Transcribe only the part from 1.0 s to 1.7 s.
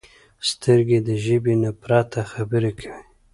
د ژبې